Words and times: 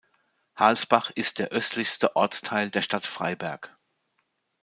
Halsbach 0.57 1.11
ist 1.11 1.37
der 1.37 1.49
östlichste 1.49 2.15
Ortsteil 2.15 2.71
der 2.71 2.81
Stadt 2.81 3.05
Freiberg. 3.05 3.77